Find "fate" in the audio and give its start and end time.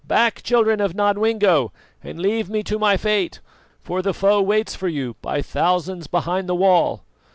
2.97-3.39